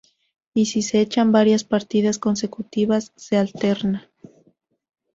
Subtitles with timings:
[0.55, 4.09] Y si se echan varias partidas consecutivas se alterna.